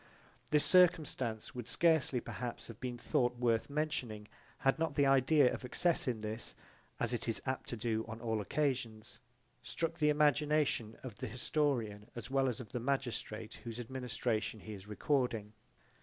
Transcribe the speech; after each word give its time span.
This 0.49 0.65
circumstance 0.65 1.53
would 1.53 1.67
scarcely 1.67 2.19
perhaps 2.19 2.69
have 2.69 2.79
been 2.79 2.97
thought 2.97 3.37
worth 3.37 3.69
mentioning, 3.69 4.27
had 4.57 4.79
not 4.79 4.95
the 4.95 5.05
idea 5.05 5.53
of 5.53 5.63
excess 5.63 6.07
in 6.07 6.21
this, 6.21 6.55
as 6.99 7.13
it 7.13 7.27
is 7.27 7.39
apt 7.45 7.69
to 7.69 7.77
do 7.77 8.03
on 8.07 8.19
all 8.19 8.41
occasions, 8.41 9.19
struck 9.61 9.99
the 9.99 10.09
imagination 10.09 10.97
of 11.03 11.17
the 11.17 11.27
historian 11.27 12.09
as 12.15 12.31
well 12.31 12.49
as 12.49 12.59
of 12.59 12.71
the 12.71 12.79
magistrate 12.79 13.59
whose 13.63 13.79
administration 13.79 14.61
he 14.61 14.73
is 14.73 14.87
recording. 14.87 15.53